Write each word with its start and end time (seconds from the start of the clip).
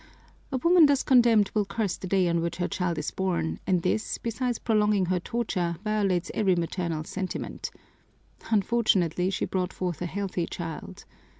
"A 0.51 0.57
woman 0.57 0.87
thus 0.87 1.03
condemned 1.03 1.51
will 1.53 1.63
curse 1.63 1.95
the 1.95 2.07
day 2.07 2.27
on 2.27 2.41
which 2.41 2.55
her 2.55 2.67
child 2.67 2.97
is 2.97 3.11
born, 3.11 3.59
and 3.67 3.83
this, 3.83 4.17
besides 4.17 4.57
prolonging 4.57 5.05
her 5.05 5.19
torture, 5.19 5.75
violates 5.83 6.31
every 6.33 6.55
maternal 6.55 7.03
sentiment. 7.03 7.69
Unfortunately, 8.49 9.29
she 9.29 9.45
brought 9.45 9.71
forth 9.71 10.01
a 10.01 10.07
healthy 10.07 10.47
child. 10.47 11.05